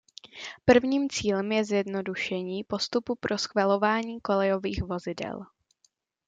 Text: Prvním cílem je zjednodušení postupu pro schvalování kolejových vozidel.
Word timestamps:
Prvním 0.65 1.09
cílem 1.09 1.51
je 1.51 1.65
zjednodušení 1.65 2.63
postupu 2.63 3.15
pro 3.15 3.37
schvalování 3.37 4.21
kolejových 4.21 4.83
vozidel. 4.83 5.45